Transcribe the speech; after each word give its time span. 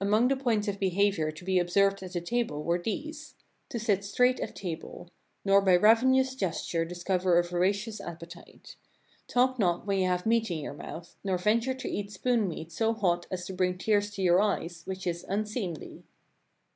Among 0.00 0.28
the 0.28 0.36
points 0.36 0.68
of 0.68 0.78
behavior 0.78 1.32
to 1.32 1.44
be 1.44 1.58
observed 1.58 2.00
at 2.04 2.12
the 2.12 2.20
table 2.20 2.62
were 2.62 2.78
these: 2.80 3.34
"To 3.70 3.80
sit 3.80 4.04
straight 4.04 4.38
at 4.38 4.54
table. 4.54 5.10
Nor 5.44 5.60
by 5.62 5.74
ravenous 5.76 6.36
gesture 6.36 6.84
discover 6.84 7.40
a 7.40 7.42
voracious 7.42 8.00
appetite. 8.00 8.76
Talk 9.26 9.58
not 9.58 9.84
when 9.84 9.98
you 9.98 10.06
have 10.06 10.26
meat 10.26 10.48
in 10.48 10.58
your 10.58 10.74
mouth, 10.74 11.16
nor 11.24 11.38
venture 11.38 11.74
to 11.74 11.88
eat 11.90 12.12
spoon 12.12 12.46
meat 12.46 12.70
so 12.70 12.92
hot 12.94 13.26
as 13.32 13.46
to 13.46 13.52
bring 13.52 13.76
tears 13.76 14.12
to 14.12 14.22
your 14.22 14.40
eyes, 14.40 14.82
which 14.86 15.08
is 15.08 15.24
unseemly." 15.28 16.04